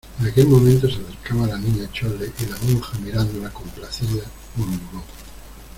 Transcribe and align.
en 0.19 0.25
aquel 0.25 0.47
momento 0.47 0.89
se 0.89 0.95
acercaba 0.99 1.45
la 1.45 1.59
Niña 1.59 1.87
Chole, 1.91 2.31
y 2.39 2.45
la 2.47 2.57
monja, 2.57 2.97
mirándola 2.97 3.51
complacida, 3.53 4.23
murmuró: 4.55 5.03